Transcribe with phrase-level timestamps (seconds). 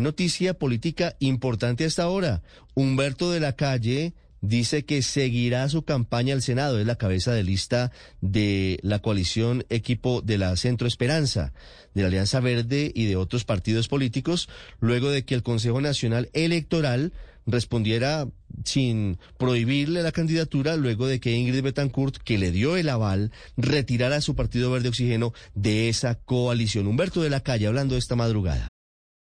[0.00, 2.42] Noticia política importante hasta ahora.
[2.74, 6.78] Humberto de la Calle dice que seguirá su campaña al Senado.
[6.78, 11.52] Es la cabeza de lista de la coalición equipo de la Centro Esperanza,
[11.94, 14.48] de la Alianza Verde y de otros partidos políticos,
[14.80, 17.12] luego de que el Consejo Nacional Electoral
[17.46, 18.26] respondiera
[18.64, 24.16] sin prohibirle la candidatura luego de que Ingrid Betancourt, que le dio el aval, retirara
[24.16, 26.86] a su Partido Verde Oxígeno de esa coalición.
[26.86, 28.69] Humberto de la Calle hablando esta madrugada.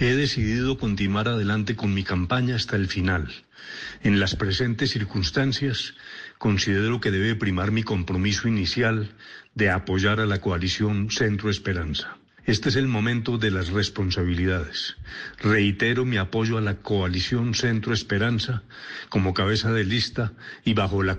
[0.00, 3.32] He decidido continuar adelante con mi campaña hasta el final.
[4.04, 5.94] En las presentes circunstancias,
[6.38, 9.10] considero que debe primar mi compromiso inicial
[9.56, 12.16] de apoyar a la coalición Centro Esperanza.
[12.46, 14.96] Este es el momento de las responsabilidades.
[15.42, 18.62] Reitero mi apoyo a la coalición Centro Esperanza
[19.08, 20.32] como cabeza de lista
[20.64, 21.18] y bajo la